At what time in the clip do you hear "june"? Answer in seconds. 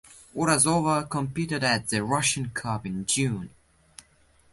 3.05-3.51